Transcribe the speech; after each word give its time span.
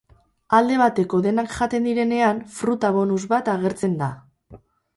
Alde 0.59 0.77
bateko 0.81 1.19
denak 1.25 1.53
jaten 1.59 1.85
direnean, 1.89 2.41
fruta-bonus 2.57 3.21
bat 3.37 3.55
agertzen 3.57 3.97
da. 4.05 4.13